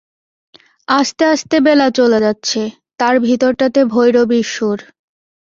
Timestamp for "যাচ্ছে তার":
2.19-3.15